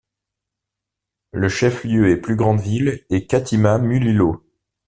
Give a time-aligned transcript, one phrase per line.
[1.31, 4.43] Le chef-lieu et plus grande ville est Katima Mulilo.